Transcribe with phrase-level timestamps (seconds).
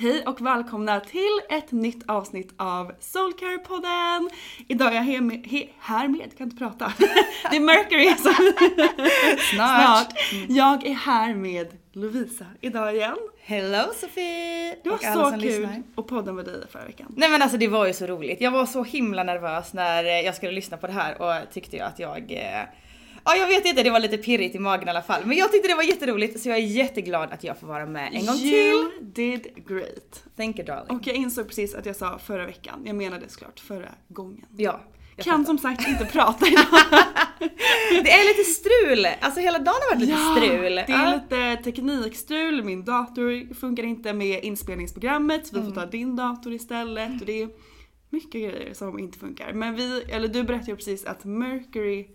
[0.00, 4.30] Hej och välkomna till ett nytt avsnitt av Soulcare-podden!
[4.68, 6.92] Idag är jag här med, he, här med, kan inte prata.
[7.50, 8.52] Det är Mercury som...
[9.54, 10.08] Snart.
[10.48, 13.16] Jag är här med Lovisa idag igen.
[13.40, 14.76] Hello Sofie!
[14.84, 15.82] Det var Och så kul lyssnar.
[15.96, 17.14] att podda med dig förra veckan.
[17.16, 18.40] Nej men alltså det var ju så roligt.
[18.40, 21.76] Jag var så himla nervös när eh, jag skulle lyssna på det här och tyckte
[21.76, 22.32] ju att jag...
[22.32, 22.62] eh,
[23.30, 25.22] Ja jag vet inte, det var lite pirrigt i magen i alla fall.
[25.24, 28.10] Men jag tyckte det var jätteroligt så jag är jätteglad att jag får vara med
[28.14, 28.48] en gång till.
[28.54, 30.24] You did great.
[30.36, 30.96] Thank you darling.
[30.96, 32.82] Och jag insåg precis att jag sa förra veckan.
[32.84, 34.44] Jag menade såklart förra gången.
[34.56, 34.80] ja.
[35.16, 36.64] kan som sagt inte prata idag.
[38.04, 39.06] Det är lite strul!
[39.20, 40.74] Alltså hela dagen har varit lite strul.
[40.74, 45.74] Det är lite teknikstrul, min dator funkar inte med inspelningsprogrammet så vi Mm.
[45.74, 47.48] får ta din dator istället och det är
[48.10, 49.52] mycket grejer som inte funkar.
[49.52, 52.06] Men vi, eller du berättade ju precis att Mercury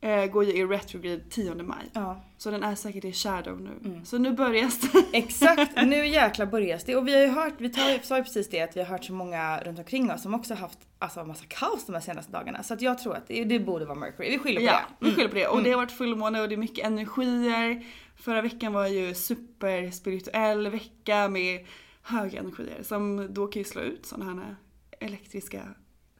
[0.00, 1.90] eh, går ju i retrograde 10 maj.
[1.92, 2.22] Ja.
[2.38, 3.70] Så den är säkert i shadow nu.
[3.90, 4.04] Mm.
[4.04, 5.04] Så nu börjar det.
[5.18, 6.96] Exakt, nu jäklar börjar det.
[6.96, 9.04] Och vi har ju hört, vi tar, sa ju precis det, att vi har hört
[9.04, 12.62] så många runt omkring oss som också haft alltså, massa kaos de här senaste dagarna.
[12.62, 14.30] Så att jag tror att det, det borde vara Mercury.
[14.30, 15.06] Vi skyller på Ja, det.
[15.06, 15.46] vi skyller på det.
[15.46, 15.64] Och Mm.
[15.64, 17.84] det har varit fullmåne och det är mycket energier.
[18.16, 21.66] Förra veckan var ju superspirituell vecka med
[22.02, 24.56] höga energier som då kan ju slå ut sådana här
[25.00, 25.62] elektriska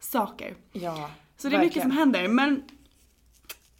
[0.00, 0.54] saker.
[0.72, 1.88] Ja, Så det är mycket verkligen.
[1.90, 2.28] som händer.
[2.28, 2.62] Men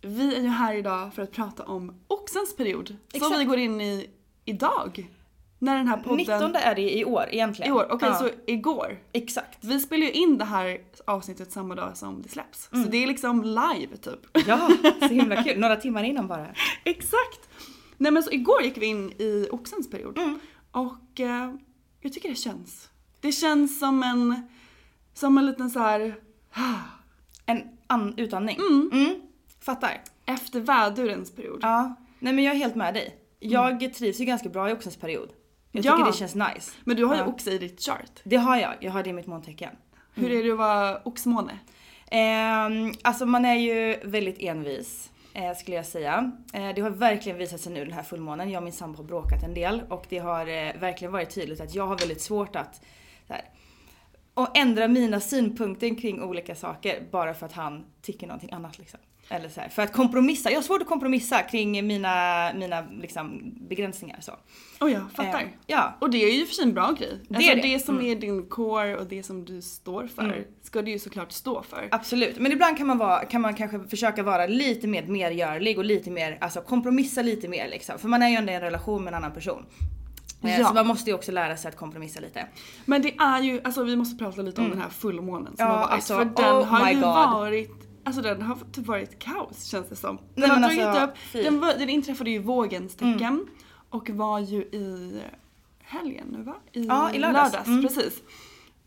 [0.06, 2.86] vi är ju här idag för att prata om oxens period.
[2.88, 3.40] Som Exakt.
[3.40, 4.10] vi går in i
[4.44, 5.10] idag.
[5.58, 6.16] När den här podden...
[6.16, 7.72] 19 är det i år egentligen.
[7.72, 7.86] I år.
[7.90, 8.98] Okej, Ja, så igår.
[9.12, 9.64] Exakt.
[9.64, 12.68] Vi spelar ju in det här avsnittet samma dag som det släpps.
[12.72, 12.84] Mm.
[12.84, 14.46] Så det är liksom live typ.
[14.46, 15.58] Ja, så himla kul.
[15.60, 16.46] Några timmar innan bara.
[16.84, 17.48] Exakt!
[17.96, 20.18] Nej men så igår gick vi in i oxens period.
[20.18, 20.38] Mm.
[20.70, 21.54] Och eh,
[22.00, 22.88] jag tycker det känns.
[23.20, 24.48] Det känns som en,
[25.14, 26.14] som en liten så här
[27.46, 28.56] En an- utandning.
[28.92, 29.20] Mm.
[29.66, 30.00] Fattar.
[30.26, 31.58] efter vädurens period.
[31.62, 31.94] Ja.
[32.18, 33.16] Nej men jag är helt med dig.
[33.38, 35.28] Jag trivs ju ganska bra i oxens period.
[35.72, 35.96] Jag Ja.
[35.96, 36.72] tycker det känns nice.
[36.84, 37.26] Men du har ju Ja.
[37.26, 38.10] oxe i ditt chart.
[38.24, 38.74] Det har jag.
[38.80, 39.70] Jag har det i mitt måntecken.
[40.14, 41.58] Hur är det att vara oxmåne?
[42.10, 45.10] Ehm, alltså man är ju väldigt envis.
[45.34, 46.32] Eh, skulle jag säga.
[46.52, 48.50] Eh, det har verkligen visat sig nu den här fullmånen.
[48.50, 51.60] Jag och min sambo har bråkat en del och det har eh, verkligen varit tydligt
[51.60, 52.74] att jag har väldigt svårt att
[53.26, 53.42] så här,
[54.36, 59.00] och ändra mina synpunkter kring olika saker bara för att han tycker någonting annat liksom.
[59.28, 60.50] Eller så här, för att kompromissa.
[60.50, 64.18] Jag har svårt att kompromissa kring mina, mina liksom, begränsningar.
[64.20, 64.32] Så.
[64.80, 65.40] Oh ja, fattar.
[65.40, 65.96] Eh, ja.
[66.00, 67.20] Och det är ju för sig en bra grej.
[67.28, 67.62] Det alltså är det.
[67.62, 71.32] det som är din core och det som du står för ska du ju såklart
[71.32, 71.88] stå för.
[71.90, 75.84] Absolut, men ibland kan man, vara, kan man kanske försöka vara lite mer medgörlig och
[75.84, 77.98] lite mer, alltså kompromissa lite mer liksom.
[77.98, 79.66] För man är ju ändå i en relation med en annan person.
[80.42, 80.68] Eh, Ja.
[80.68, 82.46] Så man måste ju också lära sig att kompromissa lite.
[82.84, 85.72] Men det är ju, alltså vi måste prata lite om den här fullmånen som Mm.
[85.76, 85.92] Ja, har varit.
[85.94, 87.02] alltså, för den oh har ju God.
[87.04, 87.70] varit,
[88.04, 90.16] alltså den har typ varit kaos känns det som.
[90.16, 91.04] Den Nej, har dragit alltså,
[91.38, 93.46] upp, den, var, den inträffade ju i vågens tecken Mm.
[93.90, 95.20] och var ju i
[95.82, 96.54] helgen nu va?
[96.72, 97.66] I, Ja, i lördags.
[97.66, 97.82] Mm.
[97.82, 98.22] precis.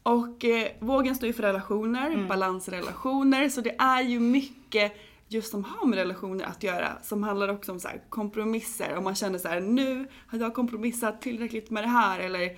[0.04, 2.28] Och eh, vågen står ju för relationer, Mm.
[2.28, 4.94] balansrelationer, så det är ju mycket
[5.30, 8.98] just som har med relationer att göra som handlar också om så kompromisser.
[8.98, 12.58] Om man känner så här: nu har jag kompromissat tillräckligt med det här eller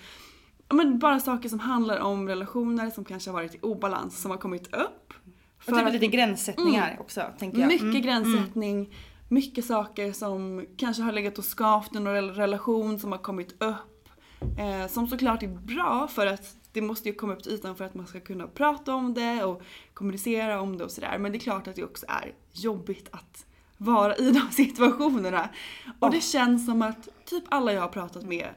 [0.74, 4.38] men bara saker som handlar om relationer som kanske har varit i obalans som har
[4.38, 5.14] kommit upp.
[5.58, 7.68] Och För typ att- lite gränssättningar också tänker jag.
[7.68, 8.02] mycket Mm.
[8.02, 8.96] gränssättning,
[9.30, 13.52] mycket saker som kanske har legat och skavt i någon rel- relation som har kommit
[13.62, 13.76] upp.
[14.60, 17.86] Eh, som såklart är bra för att det måste ju komma upp till ytan för
[17.86, 19.62] att man ska kunna prata om det och
[19.94, 21.18] kommunicera om det och sådär.
[21.18, 23.46] Men det är klart att det också är jobbigt att
[23.78, 25.50] vara i de situationerna.
[26.00, 28.48] Och det känns som att typ alla jag har pratat med,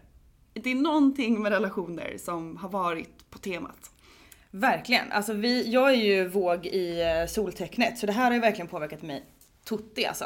[0.53, 3.91] det är någonting med relationer som har varit på temat.
[4.51, 5.13] Verkligen.
[5.13, 8.69] Alltså vi, jag är ju våg i eh, soltecknet så det här har ju verkligen
[8.69, 9.25] påverkat mig
[9.65, 10.25] tutti alltså.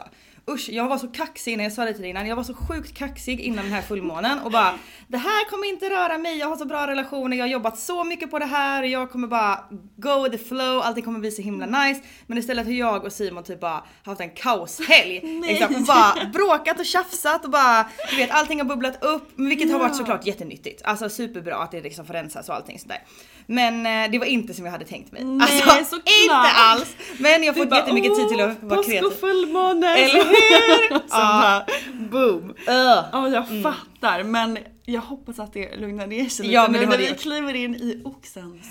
[0.49, 2.27] Usch, jag var så kaxig när jag sa det till dig innan.
[2.27, 4.75] Jag var så sjukt kaxig innan den här fullmånen och bara
[5.09, 8.05] Det här kommer inte röra mig, jag har så bra relationer, jag har jobbat så
[8.05, 9.65] mycket på det här och jag kommer bara
[9.97, 12.00] go with the flow, allting kommer bli så himla nice.
[12.27, 15.21] Men istället har jag och Simon typ bara haft en kaoshelg.
[15.49, 19.29] liksom, och bara bråkat och tjafsat och bara du vet allting har bubblat upp.
[19.37, 20.83] Vilket har varit såklart jättenyttigt.
[20.85, 23.03] Alltså superbra att det liksom får rensas och allting sådär.
[23.47, 25.25] Men eh, det var inte som jag hade tängt mig.
[25.25, 26.15] Nej, alltså såklart.
[26.23, 26.97] inte alls!
[27.19, 29.06] Men jag har fått jättemycket tid till att "Åh, vara påsk kreativ.
[29.12, 29.97] och fullmåne!
[29.99, 30.38] Eller hur?
[31.11, 31.67] Bara,
[32.11, 32.55] boom.
[32.67, 36.87] Ja jag fattar men jag hoppas att det lugnar ner sig lite Ja, men nu
[36.87, 38.67] när vi kliver in i oxens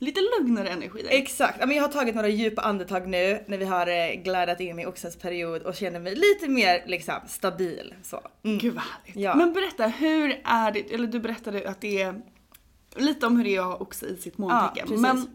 [0.00, 1.06] lite lugnare energi.
[1.08, 4.60] Exakt, Ja, men jag har tagit några djupa andetag nu när vi har eh, glidat
[4.60, 7.94] in i oxens period och känner mig lite mer liksom stabil.
[8.02, 8.20] Så.
[8.44, 8.58] Mm.
[8.58, 9.16] Gud vad härligt.
[9.16, 9.34] Ja.
[9.34, 12.20] Men berätta, hur är det, eller du berättade att det är
[12.96, 15.00] lite om hur det är att ha oxe i sitt Ja, måntecken.
[15.00, 15.26] men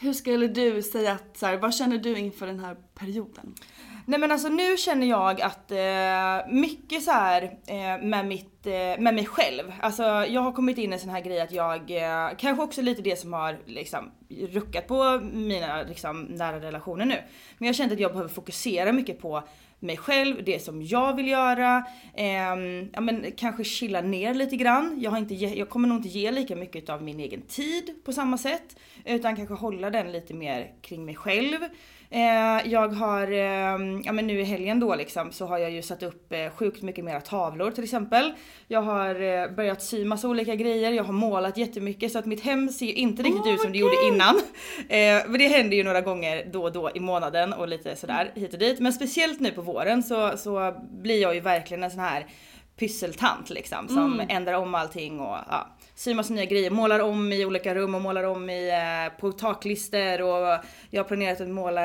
[0.00, 3.54] hur skulle du säga att, så här, vad känner du inför den här perioden?
[4.06, 8.72] Nej men alltså nu känner jag att eh, mycket så här eh, med, mitt, eh,
[8.72, 9.72] med mig själv.
[9.80, 12.82] Alltså jag har kommit in i en sån här grej att jag, eh, kanske också
[12.82, 17.14] lite det som har liksom ruckat på mina liksom, nära relationer nu.
[17.58, 19.42] Men jag har känt att jag behöver fokusera mycket på
[19.80, 21.84] mig själv, det som jag vill göra.
[22.14, 22.26] Eh,
[22.92, 24.98] ja men kanske chilla ner lite grann.
[25.00, 27.94] Jag, har inte ge, jag kommer nog inte ge lika mycket av min egen tid
[28.04, 28.76] på samma sätt.
[29.04, 31.58] Utan kanske hålla den lite mer kring mig själv.
[32.12, 35.82] Eh, jag har, eh, ja men nu i helgen då liksom så har jag ju
[35.82, 38.32] satt upp eh, sjukt mycket mera tavlor till exempel.
[38.68, 42.40] Jag har eh, börjat sy massa olika grejer, jag har målat jättemycket så att mitt
[42.40, 44.40] hem ser ju inte riktigt ut som det gjorde innan.
[44.88, 48.32] Eh, men det händer ju några gånger då och då i månaden och lite sådär
[48.34, 48.80] hit och dit.
[48.80, 52.26] Men speciellt nu på våren så, så blir jag ju verkligen en sån här
[52.78, 55.68] pysseltant liksom som ändrar om allting och ja,
[56.00, 59.32] syr massa nya grejer, målar om i olika rum och målar om i, eh, på
[59.32, 61.82] taklister och jag har planerat att måla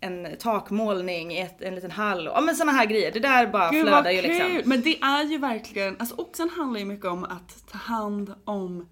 [0.00, 2.24] en takmålning i ett, en liten hall.
[2.24, 4.62] Ja men såna här grejer, det där bara Gud flödar ju liksom.
[4.64, 8.88] Men det är ju verkligen, alltså oxen handlar ju mycket om att ta hand om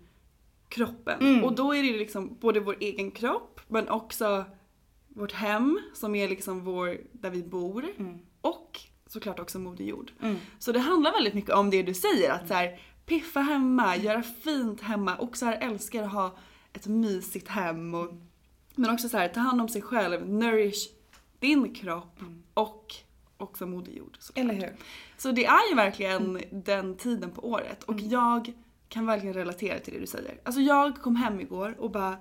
[0.68, 1.20] kroppen.
[1.20, 1.44] Mm.
[1.44, 4.44] Och då är det ju liksom både vår egen kropp men också
[5.08, 7.84] vårt hem som är liksom vår, där vi bor.
[7.98, 8.18] Mm.
[8.40, 10.12] Och såklart också Moder Jord.
[10.58, 14.22] Så det handlar väldigt mycket om det du säger att så här, piffa hemma, göra
[14.22, 15.16] fint hemma.
[15.18, 16.36] Oxar älskar att ha
[16.72, 18.12] ett mysigt hem och
[18.74, 20.88] men också så här, ta hand om sig själv, nourish
[21.38, 22.20] din kropp
[22.54, 22.94] och
[23.36, 24.16] också Moder Jord.
[24.18, 24.44] såklart.
[24.44, 24.76] Eller hur?
[25.16, 28.52] Så det är ju verkligen den tiden på året och jag
[28.88, 30.40] kan verkligen relatera till det du säger.
[30.44, 32.16] Alltså jag kom hem igår och bara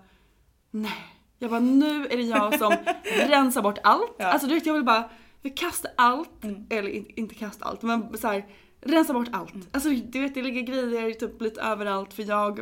[0.71, 1.05] nej.
[1.39, 4.15] Jag bara nu är det jag som rensar bort allt.
[4.17, 4.25] Ja.
[4.25, 5.09] Alltså du vet jag vill bara
[5.41, 8.45] vi kastar allt, eller in, inte kasta allt men så här,
[8.81, 9.53] rensa bort allt.
[9.71, 12.59] Alltså du vet det ligger grejer typ lite överallt för jag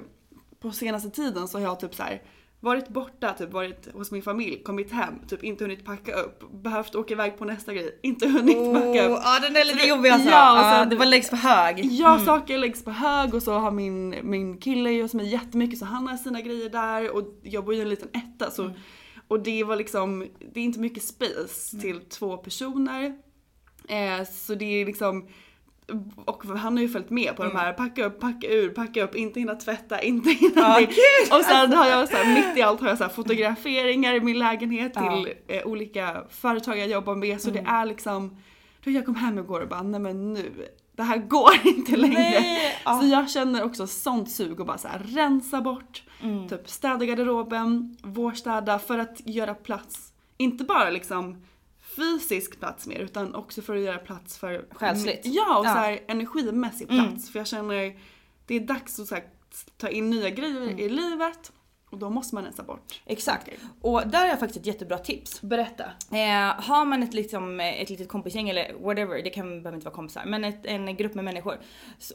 [0.60, 2.22] på senaste tiden så har jag typ så här
[2.60, 6.96] varit borta, typ varit hos min familj, kommit hem, typ inte hunnit packa upp, behövt
[6.96, 9.18] åka iväg på nästa grej, inte hunnit packa upp.
[9.18, 10.30] Oh, ja den är lite jobbig alltså.
[10.30, 11.86] Ja, Ja, det var läggs på hög.
[11.86, 15.80] Ja, saker läggs på hög och så har min, min kille ju hos mig jättemycket
[15.80, 18.72] så han har sina grejer där och jag bor i en liten etta så
[19.28, 23.06] och det var liksom, det är inte mycket space till två personer.
[23.88, 25.28] Eh, så det är liksom
[26.26, 27.56] och han har ju följt med på Mm.
[27.56, 30.86] de här packa upp, packa ur, packa upp, inte hinna tvätta, inte hinna det.
[30.86, 34.14] gud, Och sen har jag så här, mitt i allt har jag så här fotograferingar
[34.14, 34.98] i min lägenhet.
[34.98, 35.24] Mm.
[35.24, 38.38] till eh, olika företag jag jobbar med så det är liksom,
[38.84, 42.20] då jag kom hem igår och bara nej men nu, det här går inte längre.
[42.20, 43.00] Nej, ja.
[43.02, 46.48] Så jag känner också sånt sug och bara så här, rensa bort, Mm.
[46.50, 51.44] typ städa garderoben, vårstäda för att göra plats, inte bara liksom
[52.00, 55.22] fysisk plats mer utan också för att göra plats för Själsligt.
[55.24, 55.74] Ja och Ja.
[55.74, 58.00] så här energimässig plats för jag känner
[58.46, 59.24] det är dags att så här,
[59.78, 61.52] ta in nya grejer i livet
[61.90, 63.02] och då måste man rensa bort.
[63.06, 63.50] Exakt.
[63.82, 65.42] Och där har jag faktiskt ett jättebra tips.
[65.42, 65.84] Berätta.
[66.12, 69.86] Eh, har man ett, liksom, eh, ett litet kompisgäng eller whatever, det kan, behöver inte
[69.86, 71.60] vara kompisar, men ett, en grupp med människor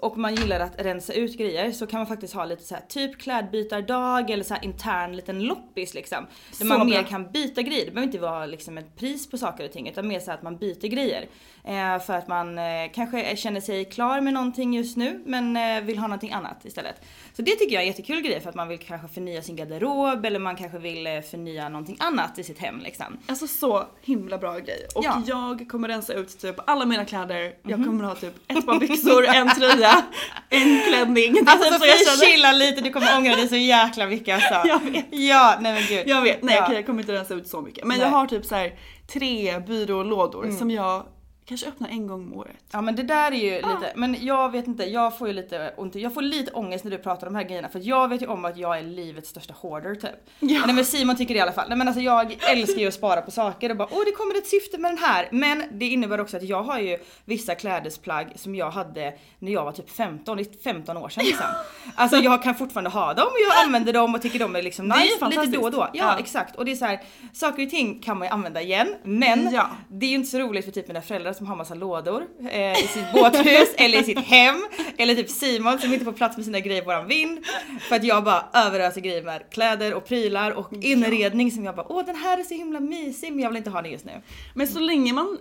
[0.00, 2.82] och man gillar att rensa ut grejer så kan man faktiskt ha lite så här
[2.88, 6.26] typ klädbytardag eller så här intern liten loppis liksom.
[6.50, 6.84] Där Så man bra.
[6.86, 7.84] mer kan byta grejer.
[7.84, 10.42] Det behöver inte vara liksom ett pris på saker och ting utan mer så att
[10.42, 11.26] man byter grejer.
[11.66, 15.80] Eh, för att man eh, kanske känner sig klar med någonting just nu men eh,
[15.82, 16.96] vill ha någonting annat istället.
[17.36, 19.56] Så det tycker jag är en jättekul grej för att man vill kanske förnya sin
[19.56, 23.18] garderob eller man kanske vill förnya någonting annat i sitt hem liksom.
[23.26, 24.86] Alltså så himla bra grej.
[24.94, 25.22] Och Ja.
[25.26, 27.52] jag kommer rensa ut typ alla mina kläder.
[27.62, 30.02] Jag kommer ha typ ett par byxor, en tröja,
[30.48, 31.36] en klänning.
[31.46, 32.32] Alltså typ så jag känner.
[32.32, 34.68] chilla lite, du kommer ångra dig så jäkla mycket alltså.
[34.68, 35.06] Jag vet.
[35.10, 36.02] Ja, nej men gud.
[36.08, 36.64] Jag vet, nej ja.
[36.64, 37.84] okej jag kommer inte rensa ut så mycket.
[37.84, 38.06] Men Nej.
[38.06, 38.72] jag har typ så här
[39.12, 41.06] tre byrålådor som jag
[41.46, 42.56] kanske öppnar en gång om året.
[42.72, 43.74] Ja men det där är ju Ah.
[43.74, 46.90] lite, men jag vet inte, jag får ju lite ont, jag får lite ångest när
[46.90, 49.28] du pratar om de här grejerna för jag vet ju om att jag är livets
[49.30, 50.10] största hoarder typ.
[50.40, 50.62] Ja.
[50.66, 51.68] Nej men Simon tycker det i alla fall.
[51.68, 54.34] Nej men alltså jag älskar ju att spara på saker och bara åh det kommer
[54.38, 55.28] ett syfte med den här.
[55.32, 59.64] Men det innebär också att jag har ju vissa klädesplagg som jag hade när jag
[59.64, 61.46] var typ 15, det är 15 år sedan liksom.
[61.94, 64.88] Alltså jag kan fortfarande ha dem och jag använder dem och tycker de är liksom
[64.88, 65.54] Det är ju nice lite fantastiskt.
[65.54, 65.78] då och då.
[65.78, 66.18] Ja, Ja.
[66.18, 67.00] exakt och det är så här,
[67.32, 69.44] saker och ting kan man ju använda igen men
[69.88, 72.72] det är ju inte så roligt för typ mina föräldrar som har massa lådor eh,
[72.84, 74.66] i sitt båthus eller i sitt hem.
[74.96, 77.38] Eller typ Simon som inte får plats med sina grejer i våran vind.
[77.80, 81.86] För att jag bara överöser grejer med kläder och prylar och inredning som jag bara
[81.92, 84.22] åh den här är så himla mysig men jag vill inte ha den just nu.
[84.54, 85.38] Men så länge man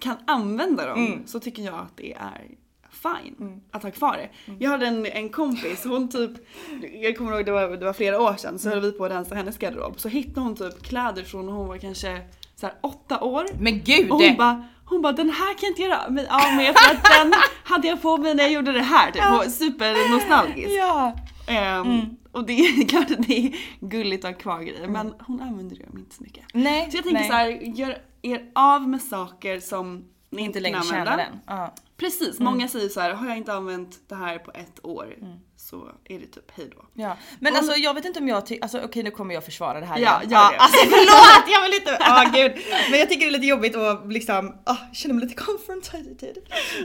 [0.00, 1.26] kan använda dem Mm.
[1.26, 2.44] så tycker jag att det är
[2.90, 4.54] fine att ha kvar det.
[4.58, 6.30] Jag hade en, en kompis, hon typ,
[7.02, 9.10] jag kommer ihåg det var, det var flera år sedan så höll vi på att
[9.12, 10.00] rensa hennes garderob.
[10.00, 12.20] Så hittade hon typ kläder från när hon var kanske
[12.56, 13.46] så här åtta år.
[13.60, 14.10] Men gud!
[14.10, 16.90] Och hon bara, hon bara den här kan jag inte göra men, ja, men tror
[16.90, 19.22] att den hade jag på mig när jag gjorde det här typ.
[19.22, 19.44] Ja.
[19.50, 20.72] Super nostalgiskt.
[20.78, 21.12] ja.
[21.46, 25.40] Ehm, Och det är klart att det är gulligt att ha kvar grejer men hon
[25.40, 26.44] använder dem inte så mycket.
[26.52, 26.90] Nej.
[26.90, 27.28] Så jag tänker nej.
[27.28, 31.40] så här, gör er av med saker som ni inte längre tjänar den.
[31.96, 35.14] Precis, många säger så här, har jag inte använt det här på ett år
[35.70, 36.76] så är det typ hejdå.
[36.94, 37.16] Ja.
[37.40, 39.86] Men alltså jag vet inte om jag tycker, alltså okej nu kommer jag försvara det
[39.86, 40.30] här Ja, igen.
[40.30, 40.36] det.
[40.38, 42.52] Alltså förlåt jag vill inte, ah gud.
[42.90, 46.36] Men jag tycker det är lite jobbigt att liksom, ah, känna mig lite confrontated.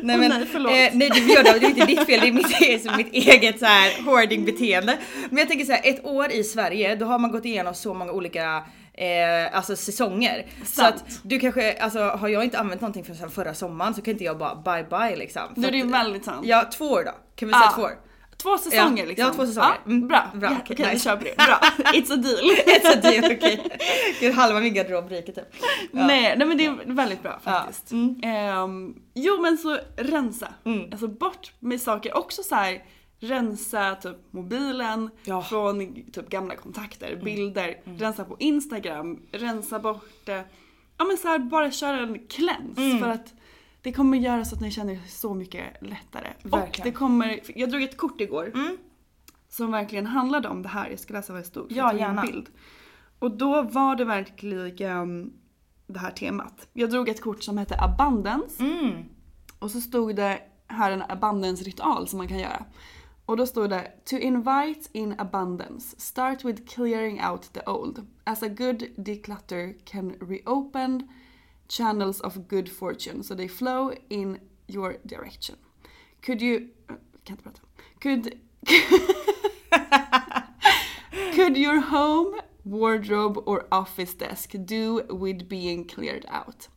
[0.03, 0.71] Nej men, nej, förlåt.
[0.71, 3.59] Eh, nej det gör det, det är inte ditt fel, det är mitt, mitt eget
[3.59, 4.97] så här hoarding beteende.
[5.29, 7.93] Men jag tänker så här, ett år i Sverige då har man gått igenom så
[7.93, 10.45] många olika Eh, alltså säsonger.
[10.59, 10.95] Så Sant.
[10.95, 14.23] att du kanske, alltså har jag inte använt någonting från förra sommaren så kan inte
[14.23, 15.41] jag bara bye bye liksom.
[15.55, 16.45] Nu För är det ju väldigt sant.
[16.47, 17.71] Ja två år då, kan vi säga Ja.
[17.75, 17.91] två år?
[18.41, 19.27] Två säsonger Ja, liksom.
[19.27, 19.67] ja, två säsonger.
[19.69, 21.03] Ja, Mm, bra, bra, Ja, okej, vi nice.
[21.03, 21.35] kör på det.
[21.37, 21.59] Bra,
[21.91, 22.37] it's a deal.
[22.93, 23.77] Så det är okej.
[24.19, 25.47] Gud halva min garderob ryker typ.
[25.91, 26.07] Ja.
[26.07, 27.91] Nej, nej men det är väldigt bra faktiskt.
[27.91, 28.19] Mm.
[28.23, 30.53] Ehm, jo men så rensa.
[30.65, 30.91] Mm.
[30.91, 32.17] Alltså bort med saker.
[32.17, 32.83] Också så här
[33.19, 35.33] rensa typ mobilen Ja.
[35.33, 35.43] Mm.
[35.45, 37.77] från typ gamla kontakter, bilder.
[37.97, 40.41] Rensa på Instagram, rensa bort eh,
[40.97, 42.99] Ja men så här, bara köra en cleanse Mm.
[42.99, 43.33] för att
[43.81, 46.27] det kommer göra så att ni känner er så mycket lättare.
[46.43, 46.91] Och Verkligen.
[46.91, 48.77] det kommer, jag drog ett kort igår Mm.
[49.49, 50.89] som verkligen handlade om det här.
[50.89, 51.71] Jag ska läsa vad det stod.
[51.71, 52.21] Ja, gärna.
[52.21, 52.49] bild.
[53.19, 55.33] Och då var det verkligen
[55.87, 56.67] det här temat.
[56.73, 58.63] Jag drog ett kort som hette abundance.
[58.63, 59.03] Mm.
[59.59, 62.65] Och så stod det här en abundance ritual som man kan göra.
[63.25, 68.07] Och då stod det To invite in abundance, start with clearing out the old.
[68.23, 71.07] As a good declutter can reopen
[71.71, 75.55] channels of good fortune so they flow in your direction.
[76.21, 76.69] Could you...
[76.89, 77.61] äh, kan inte prata.
[78.01, 78.33] Could...
[81.35, 86.67] Could your home, wardrobe or office desk do with being cleared out?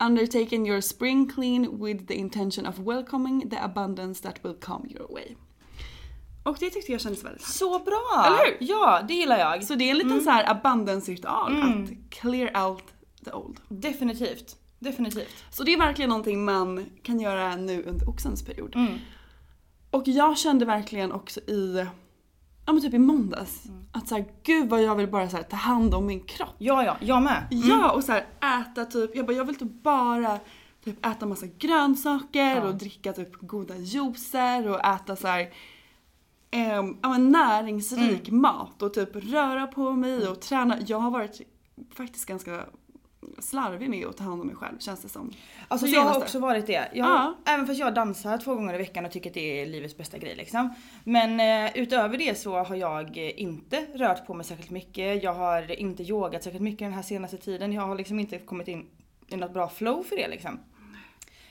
[0.00, 5.06] Undertaking your spring clean with the intention of welcoming the abundance that will come your
[5.10, 5.36] way.
[6.42, 7.56] Och det tyckte jag kändes väldigt härligt.
[7.56, 8.24] Så bra!
[8.26, 8.56] Eller hur?
[8.60, 9.64] Ja, det gillar jag.
[9.64, 12.93] Så det är en liten så här abundance-ritual att clear out
[13.24, 13.60] the old.
[13.68, 14.56] Definitivt.
[14.78, 15.44] Definitivt.
[15.50, 18.76] Så det är verkligen någonting man kan göra nu under oxens period.
[19.90, 21.86] Och jag kände verkligen också i,
[22.66, 23.62] ja men typ i måndags,
[23.92, 26.54] att så här, gud vad jag vill bara så här, ta hand om min kropp.
[26.58, 27.46] Ja, ja, jag med.
[27.50, 28.26] Ja och så här,
[28.60, 30.40] äta typ, jag bara jag vill typ bara
[30.84, 35.48] typ äta massa grönsaker och dricka typ goda juicer och äta så här
[36.50, 38.40] ehm, ja, men näringsrik Mm.
[38.42, 40.78] mat och typ röra på mig och träna.
[40.86, 41.40] Jag har varit
[41.94, 42.66] faktiskt ganska
[43.38, 45.32] slarvig med att ta hand om mig själv känns det som.
[45.68, 46.72] Alltså jag har också varit det.
[46.92, 47.34] Jag, Ja.
[47.44, 50.18] Även fast jag dansar två gånger i veckan och tycker att det är livets bästa
[50.18, 50.74] grej liksom.
[51.04, 55.22] Men eh, utöver det så har jag inte rört på mig särskilt mycket.
[55.22, 57.72] Jag har inte yogat särskilt mycket den här senaste tiden.
[57.72, 58.86] Jag har liksom inte kommit in
[59.28, 60.58] i något bra flow för det liksom.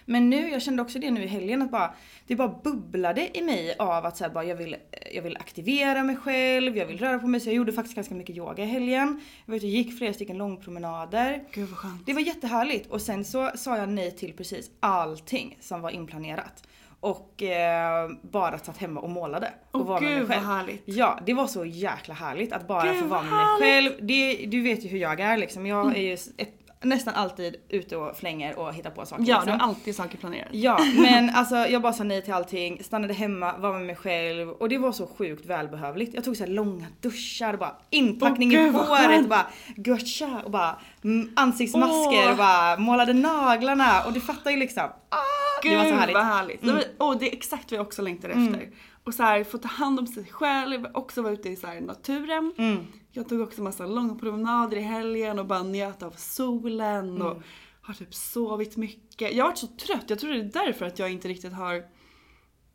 [0.06, 1.94] Men nu, jag kände också det nu i helgen att bara,
[2.28, 4.76] det bara bubblade i mig av att så här, bara, jag, vill,
[5.14, 7.40] jag vill aktivera mig själv, jag vill röra på mig.
[7.40, 9.22] Så jag gjorde faktiskt ganska mycket yoga i helgen.
[9.46, 11.44] Jag var ute och gick flera stycken långpromenader.
[11.52, 12.06] Gud vad skönt.
[12.06, 16.64] Det var jättehärligt och sen så sa jag nej till precis allting som var inplanerat.
[17.00, 19.54] Och eh, bara satt hemma och målade.
[19.72, 20.48] Och Åh, var med mig gud, vad själv.
[20.48, 20.82] härligt.
[20.86, 23.92] Ja, det var så jäkla härligt att bara Gud, få vara med mig själv.
[24.02, 25.66] Det, du vet ju hur jag är liksom.
[25.68, 25.96] Jag Mm.
[25.96, 29.24] är ju ett, nästan alltid ute och flänger och hittar på saker.
[29.28, 29.46] Ja, liksom.
[29.46, 30.48] du har alltid saker planerat.
[30.52, 34.50] Ja, men alltså jag bara sa nej till allting, stannade hemma, var med mig själv
[34.50, 36.14] och det var så sjukt välbehövligt.
[36.14, 39.48] Jag tog så här långa duschar och bara inpackning Åh, i vad håret och bara
[39.76, 42.32] gotcha och bara mm, ansiktsmasker Åh.
[42.32, 44.84] och bara målade naglarna och du fattar ju liksom.
[45.10, 45.18] Ah,
[45.64, 46.16] Gud det var så härligt.
[46.16, 46.64] vad härligt.
[46.64, 46.78] Mm.
[47.00, 48.70] Åh, det är exakt vad jag också längtar efter.
[49.04, 51.82] Och så här, få ta hand om sig själv, också vara ute i så här,
[51.82, 52.54] naturen.
[52.58, 52.88] Mm.
[53.16, 57.22] Jag tog också massa långa promenader i helgen och bara njöt av solen Mm.
[57.28, 57.42] och
[57.82, 59.34] har typ sovit mycket.
[59.36, 61.84] Jag har varit så trött, jag tror det är därför att jag inte riktigt har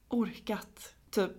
[0.09, 1.30] orkat typ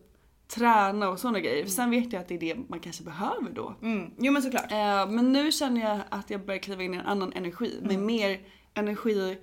[0.48, 1.66] träna och sådana grejer.
[1.66, 3.76] Sen vet jag att det är det man kanske behöver då.
[3.82, 4.12] Mm.
[4.20, 4.72] Jo men såklart.
[4.72, 7.78] Eh, men nu känner jag att jag börjar kliva in i en annan energi.
[7.82, 8.06] Med Mm.
[8.06, 8.40] mer
[8.74, 9.38] energi,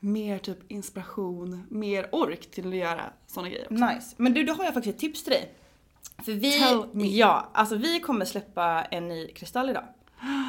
[0.00, 3.74] mer typ inspiration, mer ork till att göra sådana grejer också.
[3.86, 4.14] Nice.
[4.18, 5.54] Men du, då har jag faktiskt ett tips till dig.
[6.24, 7.04] För vi, Tell me.
[7.06, 9.84] ja, alltså vi kommer släppa en ny kristall idag.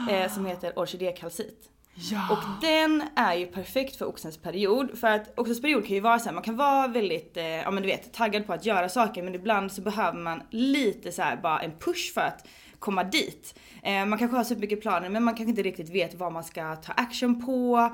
[0.09, 1.69] Eh, som heter orkidékalcit.
[2.11, 2.27] Ja.
[2.31, 4.99] Och den är ju perfekt för oxens period.
[4.99, 7.71] För att oxens period kan ju vara så här, man kan vara väldigt, eh, ja
[7.71, 11.21] men du vet, taggad på att göra saker men ibland så behöver man lite så
[11.21, 12.47] här bara en push för att
[12.79, 13.59] komma dit.
[13.83, 16.75] Eh, man kanske har supermycket planer men man kanske inte riktigt vet vad man ska
[16.75, 17.89] ta action på.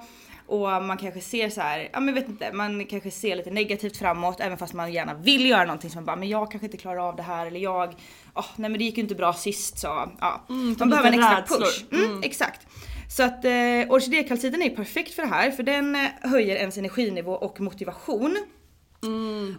[0.47, 3.97] Och man kanske ser så här, ja men vet inte, man kanske ser lite negativt
[3.97, 6.77] framåt även fast man gärna vill göra någonting som man bara, men jag kanske inte
[6.77, 7.95] klarar av det här eller jag,
[8.35, 9.87] åh nej men det gick ju inte bra sist så
[10.19, 10.45] ja.
[10.47, 11.59] man typ behöver en extra rädslor.
[11.59, 11.85] push.
[11.91, 12.67] Mm, Exakt.
[13.09, 13.51] Så att eh,
[13.89, 18.37] orkidékalciten är perfekt för det här för den eh, höjer ens energinivå och motivation.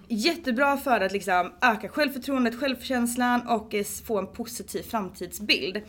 [0.08, 5.82] Jättebra för att liksom öka självförtroendet, självkänslan och eh, få en positiv framtidsbild.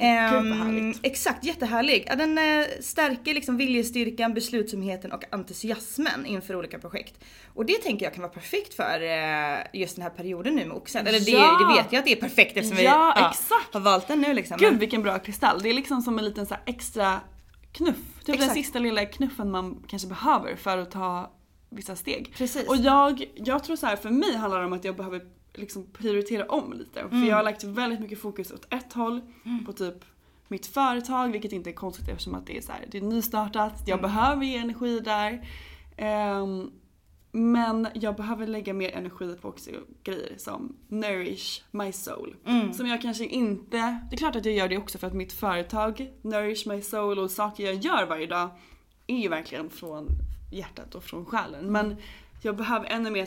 [0.00, 2.04] Ehm, exakt, jättehärlig.
[2.06, 7.24] Ja, den eh, stärker liksom viljestyrkan, beslutsamheten och entusiasmen inför olika projekt.
[7.54, 10.76] Och det tänker jag kan vara perfekt för eh, just den här perioden nu med
[10.76, 11.06] oxen.
[11.06, 11.58] Eller det, Ja!
[11.58, 13.74] det vet jag att det är perfekt eftersom Ja, vi exakt.
[13.74, 14.56] har valt den nu liksom.
[14.60, 15.62] Gud vilken bra kristall.
[15.62, 17.20] Det är liksom som en liten så extra
[17.72, 17.96] knuff.
[18.18, 18.54] Typ den Exakt.
[18.54, 21.32] sista lilla knuffen man kanske behöver för att ta
[21.70, 22.34] vissa steg.
[22.36, 22.68] Precis.
[22.68, 25.20] Och jag, jag tror så här för mig handlar det om att jag behöver
[25.60, 27.00] liksom prioritera om lite.
[27.00, 27.10] Mm.
[27.22, 29.20] För jag har lagt väldigt mycket fokus åt ett håll.
[29.66, 30.04] På typ
[30.48, 33.82] mitt företag, vilket inte är konstigt eftersom att det är så här, det är nystartat.
[33.86, 34.02] Jag Mm.
[34.10, 35.48] behöver ge energi där.
[35.96, 36.70] Ehm,
[37.32, 39.70] men jag behöver lägga mer energi på också
[40.04, 42.36] grejer som nourish my soul.
[42.46, 42.72] Mm.
[42.72, 43.76] Som jag kanske inte,
[44.10, 47.18] det är klart att jag gör det också för att mitt företag nourish my soul
[47.18, 48.48] och saker jag gör varje dag
[49.06, 50.08] är ju verkligen från
[50.52, 51.72] hjärtat och från själen.
[51.72, 51.96] Men
[52.42, 53.26] jag behöver ännu mer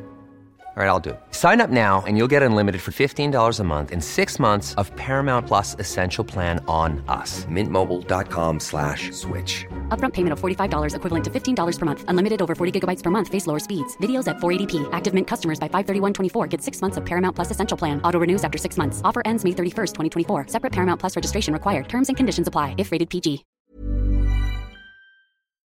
[0.81, 1.11] All right, I'll do.
[1.11, 1.19] it.
[1.29, 4.89] Sign up now and you'll get unlimited for $15 a month and six months of
[4.95, 7.45] Paramount Plus Essential Plan on us.
[7.45, 9.67] Mintmobile.com slash switch.
[9.89, 12.05] Upfront payment of $45 equivalent to $15 per month.
[12.07, 13.27] Unlimited over 40 gigabytes per month.
[13.27, 13.95] Face lower speeds.
[13.97, 14.89] Videos at 480p.
[14.91, 18.01] Active Mint customers by 531.24 get six months of Paramount Plus Essential Plan.
[18.01, 19.01] Auto renews after six months.
[19.03, 20.47] Offer ends May 31st, 2024.
[20.47, 21.89] Separate Paramount Plus registration required.
[21.89, 23.45] Terms and conditions apply if rated PG.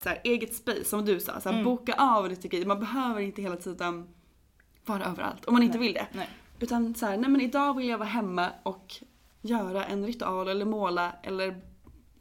[0.03, 1.65] så här, eget space som du sa, så här, mm.
[1.65, 2.67] boka av lite grejer.
[2.67, 4.05] Man behöver inte hela tiden
[4.85, 6.07] vara överallt om man inte vill det.
[6.13, 6.29] Nej.
[6.61, 8.95] Utan så här, nej men idag vill jag vara hemma och
[9.41, 11.61] göra en ritual eller måla eller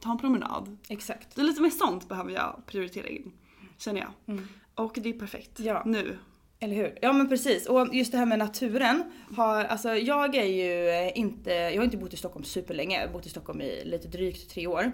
[0.00, 0.78] ta en promenad.
[0.88, 1.36] Exakt.
[1.36, 3.32] Det är lite mer sånt behöver jag prioritera in.
[3.78, 4.38] Känner jag.
[4.74, 5.60] Och det är perfekt.
[5.60, 5.82] Ja.
[5.86, 6.18] Nu.
[6.62, 6.98] Eller hur?
[7.00, 7.66] Ja men precis.
[7.66, 9.04] Och just det här med naturen.
[9.36, 13.00] Har, alltså jag är ju eh, inte, jag har inte bott i Stockholm superlänge.
[13.00, 14.92] Jag har bott i Stockholm i lite drygt tre år.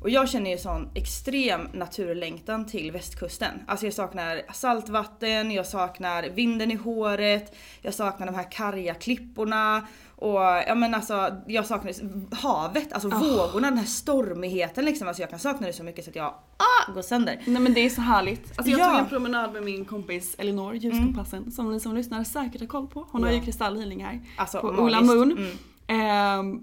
[0.00, 3.52] Och jag känner ju sån extrem naturlängtan till västkusten.
[3.66, 9.86] Alltså jag saknar saltvatten, jag saknar vinden i håret, jag saknar de här karga klipporna.
[10.20, 11.92] Och ja men alltså jag saknar
[12.34, 15.08] havet, alltså vågorna, den här stormigheten liksom.
[15.08, 17.40] Alltså jag kan sakna det så mycket så att jag ah, går sönder.
[17.46, 18.58] Nej men det är så härligt.
[18.58, 18.90] Alltså jag Ja.
[18.90, 22.86] tog en promenad med min kompis Elinor, ljuskompassen, som ni som lyssnar säkert har koll
[22.86, 23.06] på.
[23.10, 23.36] Hon har Ja.
[23.36, 24.68] ju kristallhealing här Alltså, på.
[24.68, 25.32] Ola Moon.
[25.32, 25.50] Mm.
[25.86, 26.62] Ehm,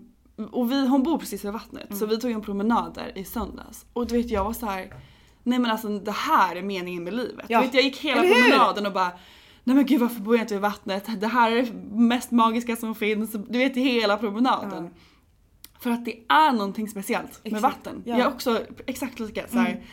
[0.51, 2.09] och vi, hon bor precis vid vattnet så Mm.
[2.09, 3.85] vi tog en promenad där i söndags.
[3.93, 4.93] Och du vet jag var så här.
[5.43, 7.45] nej men alltså det här är meningen med livet.
[7.49, 7.59] Ja.
[7.59, 9.11] Du vet, jag gick hela promenaden och bara
[9.67, 11.21] Nej men gud varför bor jag inte vid vattnet?
[11.21, 13.31] Det här är det mest magiska som finns.
[13.31, 14.89] Du vet hela promenaden.
[15.79, 17.63] För att det är någonting speciellt med Exakt.
[17.63, 18.03] vatten.
[18.05, 18.13] Ja.
[18.13, 18.19] Mm.
[18.19, 19.83] Jag är också exakt lika så här.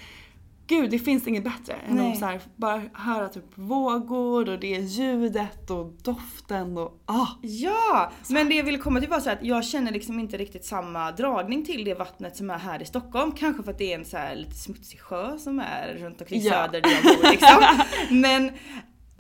[0.67, 2.13] Gud det finns inget bättre än Nej.
[2.13, 7.27] att så här, bara höra typ vågor och det är ljudet och doften och ah.
[7.43, 8.13] Ja!
[8.29, 11.13] Men det jag ville komma till var så att jag känner liksom inte riktigt samma
[11.13, 13.33] dragning till det vattnet som är här i Stockholm.
[13.33, 16.41] Kanske för att det är en så här lite smutsig sjö som är runt omkring
[16.43, 16.53] Ja.
[16.53, 17.63] söder där jag bor liksom.
[18.21, 18.51] Men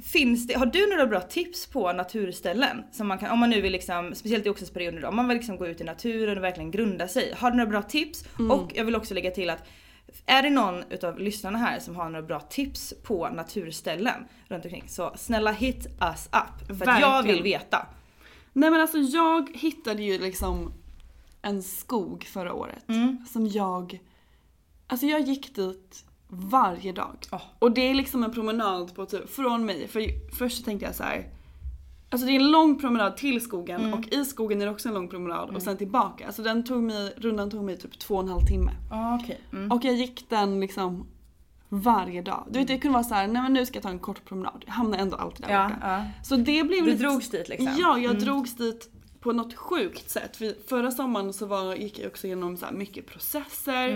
[0.04, 2.82] finns det, har du några bra tips på naturställen?
[2.92, 5.36] Som man kan, om man nu vill liksom, speciellt i oxesperioden då, om man vill
[5.36, 7.34] liksom gå ut i naturen och verkligen grunda sig.
[7.38, 8.24] Har du några bra tips?
[8.50, 9.64] Och jag vill också lägga till att
[10.26, 14.84] är det någon utav lyssnarna här som har några bra tips på naturställen runt omkring
[14.88, 16.78] så snälla hit us up.
[16.78, 17.34] För att jag Verkligen.
[17.34, 17.86] vill veta.
[18.52, 20.72] Nej men alltså jag hittade ju liksom
[21.42, 23.24] en skog förra året Mm.
[23.32, 23.98] som jag,
[24.86, 27.16] alltså jag gick dit varje dag.
[27.32, 27.42] Åh.
[27.58, 30.04] Och det är liksom en promenad på typ, från mig, för
[30.38, 31.26] först så tänkte jag så här.
[32.10, 33.94] Alltså det är en lång promenad till skogen Mm.
[33.94, 36.26] och i skogen är det också en lång promenad och sen tillbaka.
[36.26, 38.70] Alltså den tog mig, rundan tog mig typ två och en halv timme.
[38.90, 39.40] Ah, okej.
[39.52, 39.72] Mm.
[39.72, 41.06] Och jag gick den liksom
[41.68, 42.46] varje dag.
[42.50, 44.24] Du vet det kunde vara så här, nej men nu ska jag ta en kort
[44.24, 44.64] promenad.
[44.66, 45.78] Jag hamnar ändå alltid där Ja, borta.
[45.82, 46.04] ja.
[46.24, 47.02] Så det blev Du lite...
[47.02, 47.74] drogs dit liksom?
[47.78, 50.36] Ja, jag drogs dit på något sjukt sätt.
[50.36, 53.88] För förra sommaren så var, gick jag också igenom så mycket processer.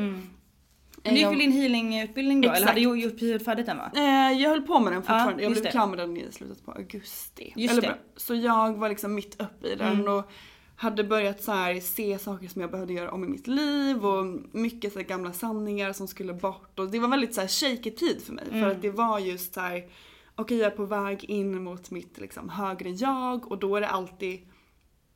[1.05, 2.49] Men du gick Jag- väl din healingutbildning då?
[2.49, 2.69] Eller Exakt.
[2.69, 3.91] hade du gjort gjort färdigt den va?
[3.97, 5.43] Eh, jag höll på med den fortfarande.
[5.43, 5.71] jag just blev det.
[5.71, 7.53] klar med den i slutet på augusti.
[7.57, 7.89] Just Eller det.
[7.89, 7.99] Mm.
[8.17, 10.31] Så jag var liksom mitt uppe i den och
[10.77, 14.25] hade börjat så här se saker som jag behövde göra om i mitt liv och
[14.53, 16.79] mycket så här gamla sanningar som skulle bort.
[16.79, 18.61] Och det var väldigt så här shaky tid för mig Mm.
[18.63, 19.85] för att det var just så här
[20.35, 23.89] okej jag är på väg in mot mitt liksom högre jag och då är det
[23.89, 24.41] alltid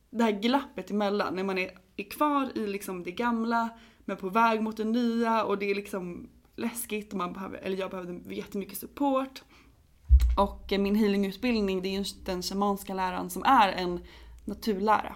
[0.09, 3.69] det här glappet emellan när man är, är kvar i liksom det gamla
[4.05, 7.77] men på väg mot det nya och det är liksom läskigt och man behöver, eller
[7.77, 9.43] jag behövde jättemycket support.
[10.37, 13.99] Och eh, min healingutbildning det är just den shamanska läran som är en
[14.45, 15.15] naturlära.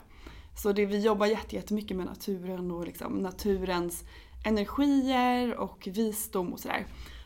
[0.63, 4.03] Så det, vi jobbar jätte- jättemycket med naturen och liksom naturens
[4.45, 6.85] energier och visdom och sådär.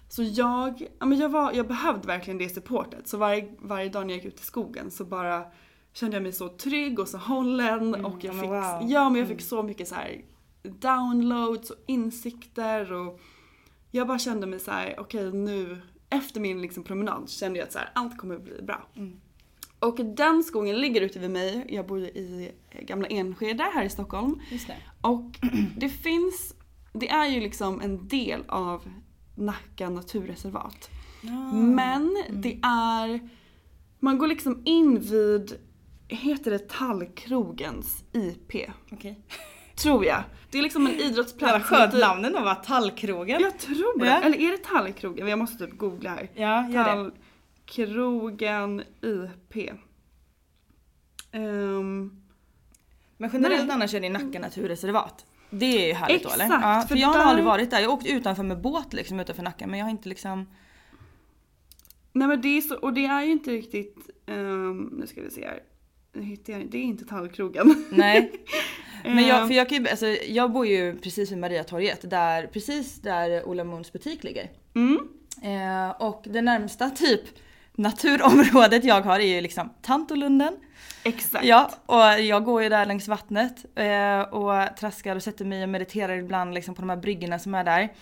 [0.09, 3.07] Så jag, ja, men jag, var, jag behövde verkligen det supportet.
[3.07, 5.45] Så varje, varje dag när jag gick ut i skogen så bara
[5.93, 8.81] kände jag mig så trygg och så hållen och jag fick, wow.
[8.87, 10.21] ja, men jag fick så mycket så här
[10.63, 13.19] downloads och insikter och
[13.91, 17.73] jag bara kände mig så här: okej nu efter min liksom promenad kände jag att
[17.73, 18.87] så här, allt kommer att bli bra.
[19.79, 21.65] Och den skogen ligger ute vid mig.
[21.69, 24.41] Jag bor i gamla Enskede här i Stockholm.
[24.49, 24.77] Det.
[25.01, 25.39] Och
[25.77, 26.55] det finns,
[26.93, 28.91] det är ju liksom en del av
[29.35, 30.89] Nacka naturreservat.
[31.53, 33.29] Men det är,
[33.99, 35.59] man går liksom in vid
[36.07, 38.69] heter det Tallkrogens IP.
[38.91, 39.21] Okej.
[39.81, 40.23] Tror jag.
[40.51, 41.65] Det är liksom en idrottsplats.
[41.65, 42.55] Skönt lite- namn ändå va?
[42.55, 43.41] Tallkrogen.
[43.41, 44.05] Jag tror det.
[44.07, 44.21] Ja.
[44.21, 45.27] Eller är det Tallkrogen?
[45.27, 46.29] Jag måste typ googla här.
[46.35, 47.11] Ja, gör.
[47.65, 49.71] Tallkrogen IP.
[51.31, 52.21] Ehm,
[53.17, 53.73] Men generellt Nej.
[53.73, 55.25] annars är det Nacka naturreservat.
[55.49, 56.45] Det är ju härligt då eller?
[56.45, 57.79] Exakt, Ja, för för jag har där- aldrig varit där.
[57.79, 60.47] Jag har åkt utanför med båt liksom utanför Nacka men jag har inte liksom...
[62.13, 65.29] nej men det är så, och det är ju inte riktigt, ehm, nu ska vi
[65.31, 65.59] se här.
[66.13, 67.85] Nu hittar jag, det är inte Tallkrogen.
[67.89, 68.31] Nej.
[69.03, 73.01] Men jag, för jag, kan ju, alltså, jag bor ju precis vid Mariatorget, där, precis
[73.01, 74.49] där Ola Moons butik ligger.
[74.75, 74.99] Mm.
[75.43, 77.21] Eh, och det närmsta typ
[77.75, 80.53] naturområdet jag har är ju liksom Tantolunden.
[81.03, 81.45] Exakt.
[81.45, 85.69] Ja, och jag går ju där längs vattnet eh, och traskar och sätter mig och
[85.69, 87.93] mediterar ibland liksom på de här bryggorna som är där.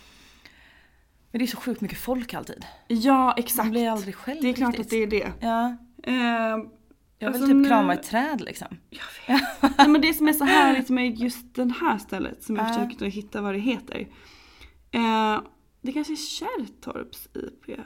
[1.31, 2.65] Men det är så sjukt mycket folk alltid.
[2.87, 3.57] Ja exakt.
[3.57, 4.85] Man blir aldrig själv det är klart riktigt.
[4.85, 5.47] att det är det.
[5.47, 6.69] Ja, Ehm,
[7.19, 8.67] jag vill Alltså, typ krama ett träd liksom.
[9.77, 12.73] Nej, men det som är så härligt med just det här stället som jag Ja.
[12.73, 14.07] försökte hitta vad det heter.
[14.91, 15.39] Eh,
[15.81, 17.77] det kanske är Kärrtorps IP.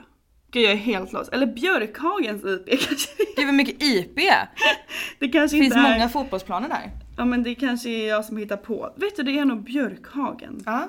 [0.50, 1.32] Gud jag är helt lost.
[1.32, 3.10] Eller Björkhagens IP kanske.
[3.36, 4.18] Gud vad mycket IP!
[5.18, 5.92] Det kanske finns inte är.
[5.92, 6.90] många fotbollsplaner där.
[7.16, 8.92] Ja men det kanske är jag som hittar på.
[8.96, 10.62] Vet du det är nog Björkhagen.
[10.66, 10.88] Ja.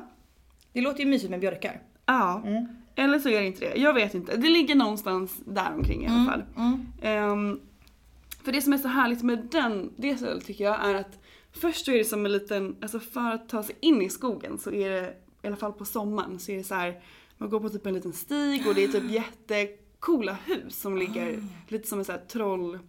[0.73, 1.81] Det låter ju mysigt med björkar.
[2.05, 2.43] Ja.
[2.95, 3.81] Eller så är det inte det.
[3.81, 4.35] Jag vet inte.
[4.37, 6.43] Det ligger någonstans där omkring i alla fall.
[7.01, 7.59] Ehm,
[8.45, 11.19] för det som är så härligt med den, det stället tycker jag är att
[11.51, 14.57] först så är det som en liten, alltså för att ta sig in i skogen
[14.57, 17.01] så är det, i alla fall på sommaren, så är det så här,
[17.37, 21.43] man går på typ en liten stig och det är typ jättecoola hus som ligger
[21.67, 22.79] lite som en så här troll,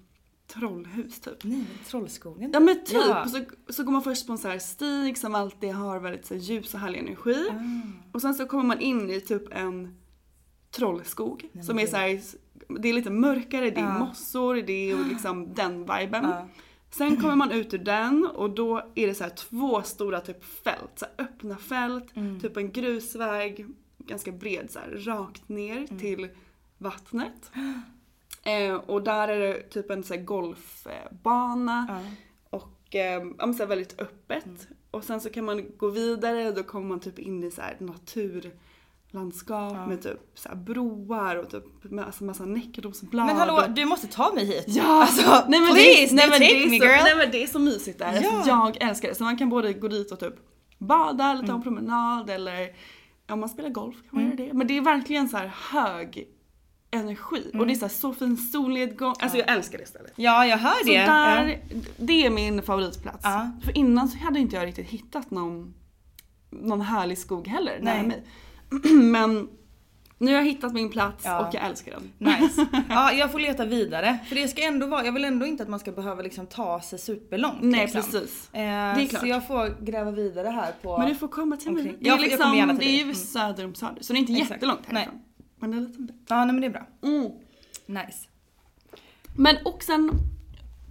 [0.46, 1.44] trollhus typ.
[1.44, 2.50] Nej, Trollskogen.
[2.52, 3.04] Ja men typ!
[3.08, 3.26] Ja.
[3.28, 6.34] Så, så går man först på en så här stig som alltid har väldigt så
[6.34, 7.46] här, ljus och härlig energi.
[8.12, 9.96] Och sen så kommer man in i typ en
[10.76, 12.20] trollskog som är så här,
[12.80, 13.98] det är lite mörkare, det är Ja.
[13.98, 16.24] mossor, det är liksom den viben.
[16.24, 16.48] Ja.
[16.90, 20.90] Sen kommer man ut ur den och då är det så två stora typ fält,
[20.96, 22.06] så öppna fält,
[22.42, 23.66] typ en grusväg,
[23.98, 26.28] ganska bred så här, rakt ner till
[26.78, 27.50] vattnet.
[28.42, 32.00] Eh, och där är det typ en så golfbana Ja.
[32.58, 34.68] och eh, så väldigt öppet.
[34.90, 37.62] Och sen så kan man gå vidare och då kommer man typ in i så
[39.12, 43.26] här naturlandskap med typ så broar och typ med alltså massa näckrosblad.
[43.26, 44.64] Men hallå, och- du måste ta mig hit.
[44.66, 45.02] Ja!
[45.02, 47.02] Alltså, nej, men please, det, nej, men take det är me så, girl.
[47.04, 48.20] Nej men det är så mysigt där.
[48.22, 48.30] Ja.
[48.36, 49.14] Alltså, jag älskar det.
[49.14, 50.34] Så man kan både gå dit och typ
[50.78, 51.56] bada eller ta Mm.
[51.56, 52.68] en promenad eller
[53.30, 54.52] om man spelar golf kan man göra det.
[54.52, 56.28] Men det är verkligen så här hög
[56.90, 59.14] energi och det är så, här så fin solnedgång.
[59.20, 60.12] Alltså jag älskar det stället.
[60.16, 60.98] Ja, jag hör Så det.
[60.98, 61.58] där,
[61.96, 63.20] det är min favoritplats.
[63.22, 63.50] Ja.
[63.64, 65.74] För innan så hade inte jag riktigt hittat någon,
[66.50, 68.24] någon härlig skog heller nära mig.
[69.02, 69.48] Men
[70.18, 71.46] nu har jag hittat min plats Ja.
[71.48, 72.12] och jag älskar den.
[72.18, 72.66] Nice.
[72.88, 74.18] Ja, jag får leta vidare.
[74.28, 76.80] För det ska ändå vara, jag vill ändå inte att man ska behöva liksom ta
[76.80, 77.58] sig superlångt.
[77.62, 78.02] Nej liksom.
[78.02, 78.48] precis.
[78.52, 79.20] Eh, är klart.
[79.22, 80.98] Så jag får gräva vidare här på...
[80.98, 81.82] Men du får komma till mig.
[81.82, 81.96] Omkring.
[82.00, 84.20] Det är, Jag jag liksom, till det är ju söder om söder så det är
[84.20, 84.50] inte Exakt.
[84.50, 84.94] jättelångt Nej.
[85.02, 85.22] härifrån.
[85.58, 86.12] Men det är lite det.
[86.28, 86.86] Ja, nej men det är bra.
[87.02, 87.30] Mm.
[87.86, 88.28] Nice.
[89.36, 90.10] Men och sen,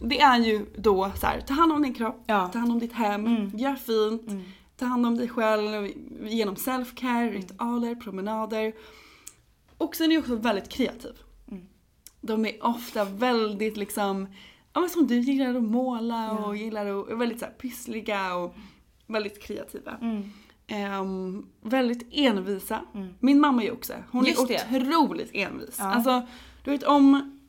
[0.02, 2.40] det är ju då så här, ta hand om din kropp, Ja.
[2.40, 2.52] Mm.
[2.52, 4.44] ta hand om ditt hem, gör fint,
[4.78, 5.92] ta hand om dig själv
[6.30, 7.34] genom self-care, Mm.
[7.34, 8.74] ritualer, promenader.
[9.78, 11.14] Och sen är jag också väldigt kreativ.
[11.52, 11.66] Mm.
[12.22, 14.28] De är ofta väldigt liksom,
[14.74, 18.36] ja men som du gillar att måla och gillar att, är väldigt så här pyssliga
[18.36, 18.56] och
[19.08, 19.98] väldigt kreativa.
[20.02, 20.24] Mm.
[20.68, 22.82] Ehm, väldigt envisa.
[23.20, 23.94] Min mamma är också.
[24.12, 24.78] Hon Just är det.
[24.82, 25.76] otroligt envis.
[25.80, 25.86] Ja.
[25.86, 26.28] Alltså,
[26.64, 27.40] du vet om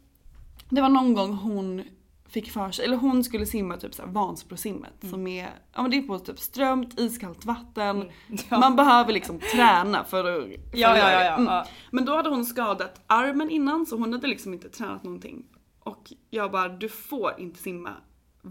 [0.68, 1.82] det var någon gång hon
[2.28, 5.10] fick för sig, eller hon skulle simma typ såhär Vansbrosimmet Mm.
[5.12, 8.10] som är, ja men det är på typ strömt, iskallt vatten.
[8.50, 8.58] Ja.
[8.58, 11.64] Man behöver liksom träna för att, för Ja, ja, ja, ja, Mm.
[11.90, 15.44] Men då hade hon skadat armen innan så hon hade liksom inte tränat någonting.
[15.80, 17.90] Och jag bara, du får inte simma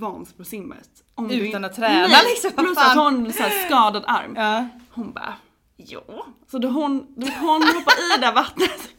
[0.06, 0.90] Vansbrosimmet.
[1.16, 4.34] du Utan in- att träna, Nej, liksom, Plus att hon här skadad arm.
[4.36, 4.68] Ja.
[4.92, 5.34] Hon bara,
[5.78, 6.26] ja.
[6.52, 8.90] Så då hon, då hon hoppar i det där vattnet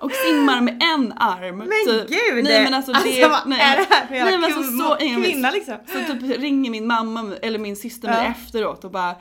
[0.00, 1.56] och simmar med en arm.
[1.58, 2.08] Men typ.
[2.08, 2.44] gud!
[2.44, 4.88] Nej men alltså det, alltså, vad nej, är det här för nej, jävla men alltså,
[4.88, 5.76] så kvinna liksom?
[5.86, 8.30] Så typ ringer min mamma eller min syster mig Ja.
[8.30, 9.14] efteråt och bara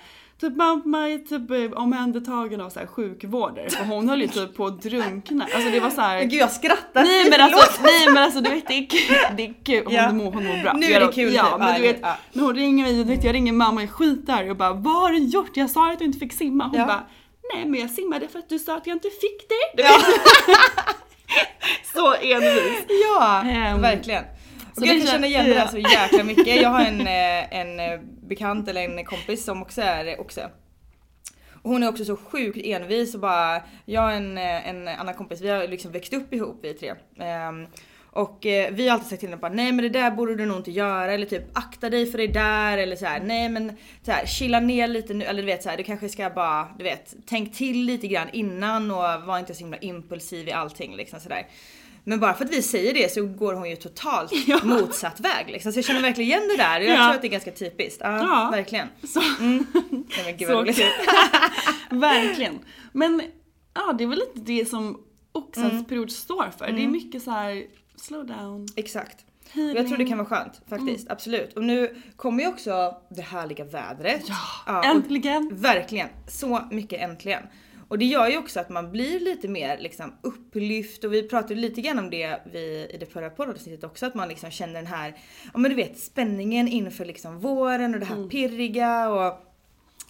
[0.44, 4.56] Typ mamma är typ eh, omhändertagen av så här sjukvårdare för hon höll ju typ
[4.58, 5.48] på att drunkna.
[5.56, 6.22] Alltså det var så här.
[6.22, 7.04] Gud jag skrattar.
[7.04, 9.18] Nej men, alltså, nej men alltså du vet det är kul.
[9.38, 9.84] Det är kul.
[9.86, 10.12] Hon, Ja.
[10.12, 10.74] mår, hon mår bra.
[10.74, 11.60] Nu är Jag- det kul, Ja typ.
[11.60, 12.18] men du vet ja.
[12.34, 15.12] när hon ringer mig, vet jag ringer mamma i skit där och bara vad har
[15.12, 15.58] du gjort?
[15.58, 16.64] Jag sa att du inte fick simma.
[16.68, 16.86] Hon Ja.
[16.86, 17.04] bara
[17.56, 19.84] nej men jag simmade för att du sa att jag inte fick det.
[19.84, 19.94] Ja.
[21.94, 22.86] så envis.
[23.04, 24.24] Ja, Ehm, verkligen.
[24.76, 26.62] Så det kan kän- känna igen det där så jäkla mycket.
[26.62, 30.50] Jag har en, eh, en eh, bekant eller en kompis som också är oxe.
[31.64, 35.42] Hon är också så sjukt envis och bara, jag och en, eh, en annan kompis,
[35.42, 36.94] vi har liksom växt upp ihop vi tre.
[37.20, 37.68] Ehm,
[38.16, 40.46] Och eh, vi har alltid sagt till henne bara nej men det där borde du
[40.46, 43.78] nog inte göra eller typ akta dig för det där eller så här, nej men
[44.02, 46.68] så här, chilla ner lite nu eller du vet så här, du kanske ska bara
[46.78, 50.96] du vet tänk till lite grann innan och var inte så himla impulsiv i allting
[50.96, 51.48] liksom sådär.
[52.04, 54.32] Men bara för att vi säger det så går hon ju totalt
[54.64, 55.72] motsatt väg liksom.
[55.74, 57.06] Så jag känner verkligen igen det där jag Ja.
[57.06, 58.02] tror att det är ganska typiskt.
[58.04, 58.50] Ja, Ja.
[58.52, 58.88] verkligen.
[59.04, 59.64] Så, Nej
[60.26, 60.80] men gud vad roligt.
[61.90, 62.60] Verkligen.
[62.92, 63.22] Men
[63.74, 65.86] ja, det är väl lite det som Oxens Mm.
[65.86, 66.72] period står för.
[66.72, 67.64] Det är mycket så här
[67.96, 68.68] slow down.
[68.76, 69.18] Exakt.
[69.52, 69.76] Healing.
[69.76, 71.12] jag tror det kan vara skönt faktiskt, Mm.
[71.14, 71.54] absolut.
[71.54, 74.22] Och nu kommer ju också det härliga vädret.
[74.66, 75.50] Ja, och äntligen.
[75.54, 77.44] Verkligen, så mycket äntligen.
[77.94, 81.56] Och det gör ju också att man blir lite mer liksom upplyft och vi pratade
[81.56, 84.88] lite grann om det vi, i det förra poddavsnittet också att man liksom känner den
[84.88, 85.14] här,
[85.54, 88.30] ja men du vet spänningen inför liksom våren och det här Mm.
[88.30, 89.40] pirriga och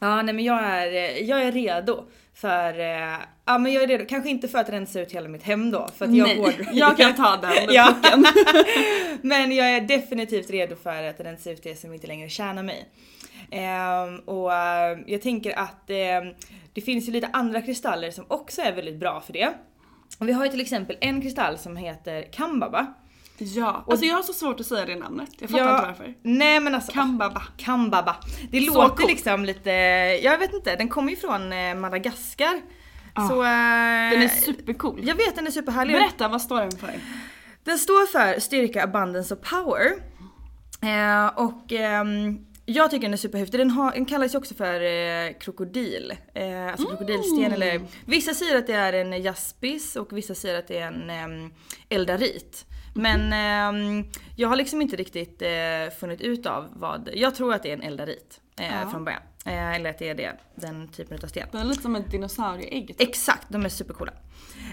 [0.03, 4.05] Ja nej men jag är, jag är redo för, eh, ja men jag är redo,
[4.05, 6.97] kanske inte för att rensa ut hela mitt hem då för att jag Nej, jag
[6.97, 7.95] kan ta den Ja.
[9.21, 12.85] Men jag är definitivt redo för att rensa ut det som inte längre tjänar mig.
[13.51, 16.33] Ehm, och eh, jag tänker att ehm,
[16.73, 19.53] det finns ju lite andra kristaller som också är väldigt bra för det.
[20.19, 22.93] Vi har ju till exempel en kristall som heter Kambaba.
[23.55, 25.29] Ja, alltså jag har så svårt att säga det namnet.
[25.39, 26.13] Jag fattar inte varför.
[26.23, 26.91] Nej men alltså.
[26.91, 27.41] Kambaba.
[27.57, 28.15] Kambaba.
[28.51, 29.07] Det Så låter coolt.
[29.09, 29.69] liksom lite,
[30.23, 32.61] jag vet inte, den kommer ju från eh, Madagaskar.
[33.29, 33.33] så...
[33.43, 34.99] eh, Den är supercool.
[35.03, 35.93] Jag vet den är superhärlig.
[35.95, 36.93] Berätta, vad står den för?
[37.63, 39.91] Den står för styrka, abundance och power.
[40.81, 43.59] Eh, och ehm, jag tycker den är superhäftig.
[43.59, 46.13] Den, har, den kallas ju också för eh, krokodil.
[46.35, 50.67] Eh, alltså krokodilsten eller vissa säger att det är en jaspis och vissa säger att
[50.67, 51.49] det är en eh,
[51.89, 52.65] eldarit.
[52.93, 57.63] Men ehm, jag har liksom inte riktigt eh, funnit ut av vad, jag tror att
[57.63, 59.21] det är en eldarit eh, från början.
[59.45, 61.47] Eh, eller att det är det, den typen av sten.
[61.51, 62.87] Den är lite som ett dinosaurieägg.
[62.87, 63.01] typ.
[63.01, 64.11] Exakt, de är supercoola.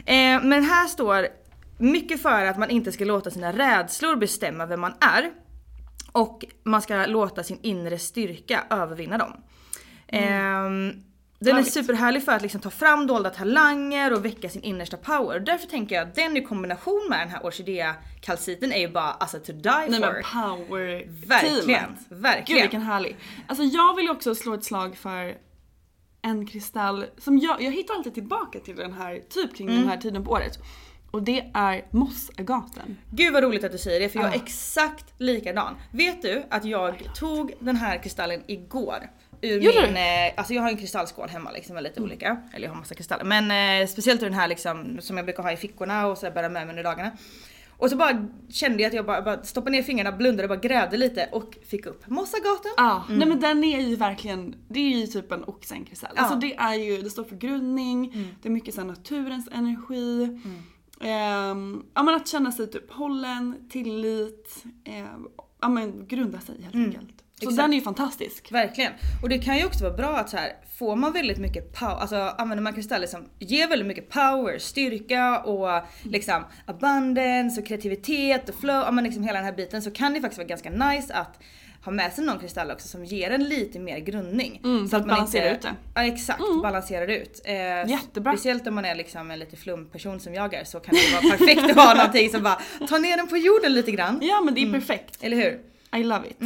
[0.06, 1.28] Eh, men här står
[1.78, 5.30] mycket för att man inte ska låta sina rädslor bestämma vem man är.
[6.12, 9.42] Och man ska låta sin inre styrka övervinna dem.
[10.08, 11.04] Ehm,
[11.42, 15.36] den är superhärlig för att liksom ta fram dolda talanger och väcka sin innersta power.
[15.36, 19.10] Och därför tänker jag att den i kombination med den här orkidékalciten är ju bara
[19.10, 20.00] alltså to die Nej for.
[20.00, 21.98] men power Verkligen, teamet.
[22.08, 22.56] verkligen.
[22.56, 23.16] Gud vilken härlig.
[23.46, 25.34] Alltså jag vill ju också slå ett slag för
[26.22, 29.80] en kristall som jag, jag hittar alltid tillbaka till den här, typ kring Mm.
[29.80, 30.58] den här tiden på året.
[31.10, 32.96] Och det är mossagaten.
[33.10, 34.42] Gud vad roligt att du säger det för jag är Ah.
[34.42, 35.74] exakt likadan.
[35.92, 39.10] Vet du att jag tog den här kristallen igår?
[39.42, 40.00] Ur Gjorde min, du?
[40.00, 42.94] eh, alltså jag har en kristallskål hemma liksom med lite olika, eller jag har massa
[42.94, 43.24] kristaller.
[43.24, 46.30] Men eh, speciellt ur den här liksom som jag brukar ha i fickorna och så
[46.30, 47.10] bära med mig under dagarna.
[47.80, 50.96] Och så bara kände jag att jag bara, bara stoppade ner fingrarna, blundade, bara grävde
[50.96, 52.70] lite och fick upp mossagaten.
[52.76, 56.12] Ja, nej men den är ju verkligen, det är ju typ en oxenkristall.
[56.16, 56.22] Ja.
[56.22, 60.40] Alltså det är ju, det står för grundning, det är mycket så naturens energi.
[61.00, 65.28] Ehm, ja men att känna sig typ hållen, tillit, ehm,
[65.60, 67.22] ja men grunda sig helt enkelt.
[67.40, 67.56] Så Exakt.
[67.56, 68.52] den är ju fantastisk.
[68.52, 68.92] Verkligen.
[69.22, 71.96] Och det kan ju också vara bra att så här, får man väldigt mycket power,
[71.96, 78.48] alltså använder man kristaller som ger väldigt mycket power, styrka och liksom abundance och kreativitet
[78.48, 80.70] och flow, ja men liksom hela den här biten så kan det faktiskt vara ganska
[80.70, 81.38] nice att
[81.84, 84.60] ha med sig någon kristall också som ger en lite mer grundning.
[84.64, 85.74] Mm, för att balansera ut det.
[85.94, 87.40] Ja exakt, balanserar ut.
[87.44, 87.54] Eh,
[87.90, 88.32] Jättebra.
[88.32, 91.36] Speciellt om man är liksom en lite flumperson som jag är så kan det vara
[91.36, 94.18] perfekt att ha någonting som bara tar ner den på jorden lite grann.
[94.22, 95.18] Ja men det är perfekt.
[95.20, 95.60] Eller hur?
[96.00, 96.36] I love it.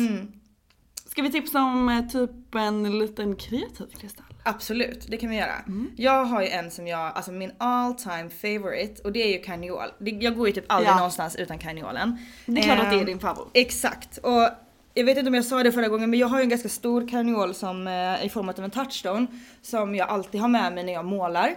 [1.15, 4.27] Ska vi tipsa om eh, typ en liten kreativ kristall?
[4.43, 5.57] Absolut, det kan vi göra.
[5.67, 5.91] Mm.
[5.97, 9.39] Jag har ju en som jag, alltså min all time favorite och det är ju
[9.43, 9.89] karneol.
[9.99, 10.97] Jag går ju typ aldrig Ja.
[10.97, 12.19] någonstans utan karneolen.
[12.47, 13.51] Det är klart att det är Ehm, din favorit.
[13.55, 14.19] Exakt.
[14.19, 14.49] Och
[14.95, 16.69] jag vet inte om jag sa det förra gången men jag har ju en ganska
[16.69, 19.27] stor karneol som eh, i form av en touchstone
[19.63, 21.55] som jag alltid har med mig när jag målar.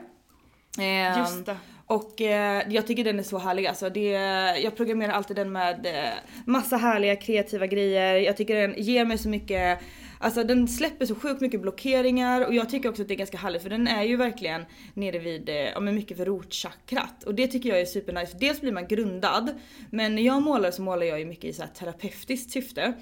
[0.79, 1.57] Ehm, Just det.
[1.87, 3.89] Och eh, jag tycker den är så härlig alltså.
[3.89, 4.09] Det,
[4.63, 6.13] jag programmerar alltid den med eh,
[6.45, 8.15] massa härliga kreativa grejer.
[8.15, 9.79] Jag tycker den ger mig så mycket
[10.19, 13.37] Alltså den släpper så sjukt mycket blockeringar och jag tycker också att det är ganska
[13.37, 17.23] härligt för den är ju verkligen nere vid, eh, ja men mycket vid rotchakrat.
[17.23, 18.37] Och det tycker jag är supernice.
[18.39, 19.55] Dels blir man grundad
[19.89, 22.93] men när jag målar så målar jag ju mycket i så här terapeutiskt syfte.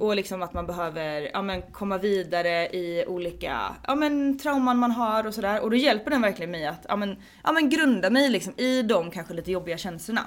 [0.00, 4.90] Och liksom att man behöver ja, men komma vidare i olika ja, men trauman man
[4.90, 5.60] har och sådär.
[5.62, 8.82] Och då hjälper den verkligen mig att ja, men, ja, men grunda mig liksom i
[8.82, 10.26] de kanske lite jobbiga känslorna.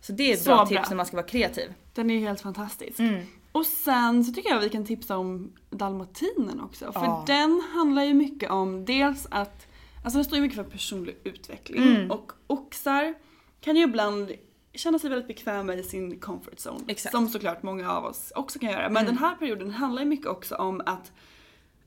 [0.00, 0.66] Så det är ett Så bra, bra.
[0.66, 1.72] tips när man ska vara kreativ.
[1.94, 2.98] Den är ju helt fantastisk.
[2.98, 3.26] Mm.
[3.54, 6.92] Och sen så tycker jag vi kan tipsa om dalmatinen också.
[6.92, 7.24] För Ja.
[7.26, 9.66] den handlar ju mycket om dels att,
[10.04, 12.10] alltså den står ju mycket för personlig utveckling Mm.
[12.10, 13.14] och oxar
[13.60, 14.32] kan ju ibland
[14.74, 16.80] känna sig väldigt bekväma i sin comfort zone.
[16.88, 17.14] Exakt.
[17.14, 17.26] Mm.
[17.26, 18.88] Som såklart många av oss också kan göra.
[18.90, 21.12] Men den här perioden handlar ju mycket också om att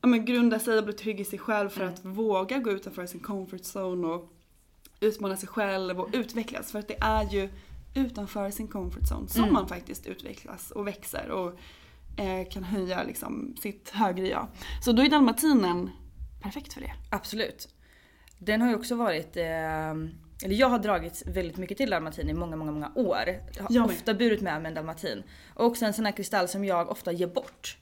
[0.01, 1.93] ja, men grunda sig och bli trygg i sig själv för Mm.
[1.93, 4.33] att våga gå utanför sin comfort zone och
[4.99, 6.71] utmana sig själv och utvecklas.
[6.71, 7.49] För att det är ju
[7.97, 11.59] utanför sin comfort zone som man faktiskt utvecklas och växer och
[12.19, 14.47] eh, kan höja liksom sitt högre jag.
[14.83, 15.89] Så då är dalmatinen
[16.41, 16.93] perfekt för det.
[17.11, 17.69] Absolut.
[18.37, 19.89] Den har ju också varit, eh,
[20.43, 23.23] eller jag har dragits väldigt mycket till dalmatin i många, många, många år.
[23.57, 25.23] Jag har Jag ofta burit med mig en dalmatin.
[25.53, 27.77] Och också en sån här kristall som jag ofta ger bort.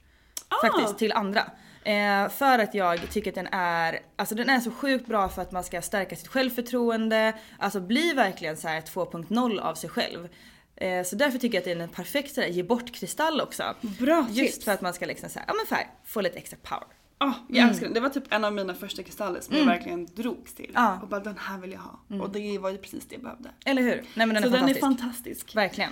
[0.47, 0.67] Ah!
[0.67, 1.51] Faktiskt till andra.
[1.85, 5.41] Eh, för att jag tycker att den är, alltså den är så sjukt bra för
[5.41, 10.27] att man ska stärka sitt självförtroende, alltså bli verkligen så här 2.0 av sig själv.
[10.75, 13.41] Eh, så därför tycker jag att den är en perfekt så här, ge bort kristall
[13.41, 13.63] också.
[13.81, 14.65] Bra Just tips.
[14.65, 16.87] för att man ska liksom så här, ja men för, få lite extra power.
[17.17, 17.93] Ah, jag älskar den.
[17.93, 20.71] Det var typ en av mina första kristaller som jag verkligen drogs till.
[20.73, 20.99] Ja.
[21.01, 22.21] Och bara den här vill jag ha.
[22.23, 23.49] Och det var ju precis det jag behövde.
[23.65, 24.03] Eller hur?
[24.13, 24.79] Nej men den Så är den är fantastisk.
[24.81, 25.55] fantastisk.
[25.55, 25.91] Verkligen.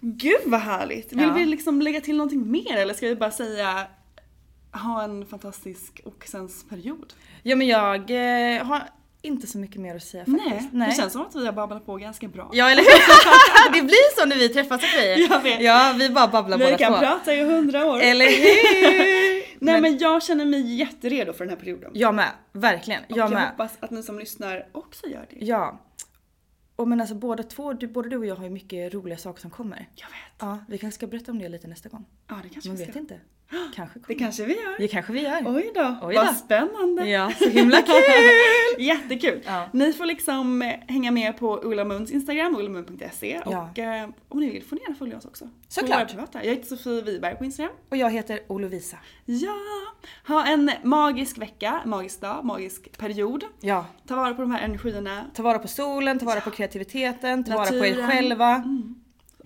[0.00, 1.12] Gud vad härligt!
[1.12, 1.32] Vill Ja.
[1.32, 3.86] vi liksom lägga till någonting mer eller ska vi bara säga
[4.72, 7.12] ha en fantastisk oxensperiod?
[7.42, 8.10] Ja men jag
[8.56, 8.82] eh, har
[9.22, 10.72] inte så mycket mer att säga faktiskt.
[10.72, 12.50] Nej, det känns som att vi har babblat på ganska bra.
[12.52, 13.72] Ja eller hur?
[13.72, 15.16] det blir så när vi träffas Sofie.
[15.30, 15.60] Jag vet.
[15.62, 16.98] Ja vi bara babblar vi båda kan två.
[17.00, 18.00] prata i hundra år.
[18.00, 19.64] Eller hur?
[19.64, 21.90] Nej men, jag känner mig jätteredo för den här perioden.
[21.94, 23.02] Jag med, verkligen.
[23.08, 23.48] Jag jag med.
[23.50, 25.44] hoppas att ni som lyssnar också gör det.
[25.46, 25.80] Ja.
[26.76, 29.40] Och men alltså båda två, du, både du och jag har ju mycket roliga saker
[29.40, 29.88] som kommer.
[29.94, 30.16] Jag vet.
[30.38, 32.04] Ja, vi kanske ska berätta om det lite nästa gång.
[32.28, 33.00] Ja det kanske Man vi vet ska.
[33.00, 33.20] inte.
[33.74, 34.78] Kanske Det kanske vi gör.
[34.78, 35.42] Det kanske vi gör.
[35.46, 36.32] Oj då, Oj vad då.
[36.32, 37.08] spännande.
[37.08, 37.94] Ja, så himla kul!
[38.86, 39.40] Jättekul!
[39.46, 39.68] Ja.
[39.72, 43.70] Ni får liksom eh, hänga med på Ulla Munds Instagram, ullamun.se Ja.
[43.72, 45.48] och eh, om ni vill får ni gärna följa oss också.
[45.68, 46.14] Såklart.
[46.32, 47.72] Jag heter Sofie Wiberg på Instagram.
[47.88, 48.96] Och jag heter Olovisa.
[49.24, 49.54] Ja!
[50.26, 53.44] Ha en magisk vecka, magisk dag, magisk period.
[53.60, 53.86] Ja.
[54.08, 57.54] Ta vara på de här energierna Ta vara på solen, ta vara på kreativiteten, ta
[57.56, 58.62] vara på er Naturen.
[58.62, 58.94] Mm.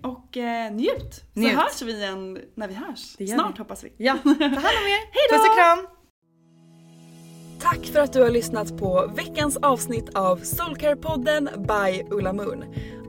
[0.03, 1.15] Och eh, njut!
[1.35, 1.55] Så Njut.
[1.59, 3.17] hörs vi igen när vi hörs.
[3.31, 3.59] Snart vi.
[3.59, 3.93] hoppas vi.
[3.97, 5.03] Ja, ta hand om er.
[5.13, 5.33] Hejdå!
[5.33, 5.87] Puss och kram!
[7.61, 12.65] Tack för att du har lyssnat på veckans avsnitt av Soulcare-podden by Ulla Moon.